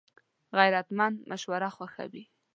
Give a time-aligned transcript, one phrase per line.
[0.57, 2.23] غیرتمند مشوره خوښوي